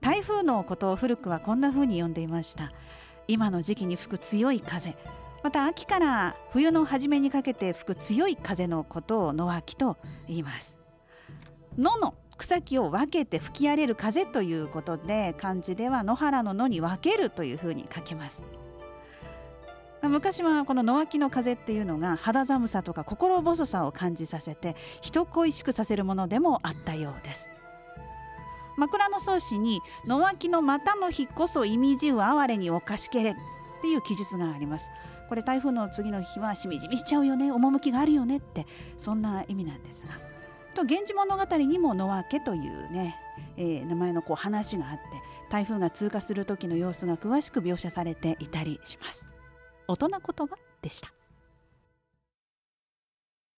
[0.00, 2.72] 台風のことを古くはこんな風に呼んでいました。
[3.26, 4.96] 今の時期に吹く強い風。
[5.42, 10.78] また秋から冬の初めにかけて吹く強い風のことを野脇と言います。
[11.76, 18.44] 野の草木を分けて吹き荒れる風ということで漢字では野原の野に分けるというふうに書きます。
[20.02, 27.50] 昔はこの野脇の風っていうのが肌寒さとか心細さを感じさせて人恋しくさせるものでもあったようです。
[28.78, 33.34] 枕草子に野脇の股の日こそ意味じう哀れにおかしけれっ
[33.82, 34.90] ていう記述があります。
[35.28, 37.50] これ台風の次の日はしみじみしちゃうよね。
[37.50, 40.12] 趣があるよねってそんな意味なんですが。
[40.74, 43.16] と源氏物語にも野分というね、
[43.56, 45.00] えー、名前のこう話があって
[45.50, 49.26] 台風が通過する時の様子が詳しく描写されていたりします。
[49.88, 51.17] 大人言葉でした。